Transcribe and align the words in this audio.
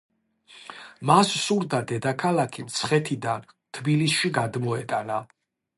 მას 1.09 1.33
სურდა 1.41 1.81
დედაქალაქი 1.93 2.67
მცხეთიდან 2.71 3.47
თბილისში 3.79 4.35
გადმოეტანა. 4.41 5.25